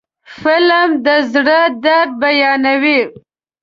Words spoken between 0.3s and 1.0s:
فلم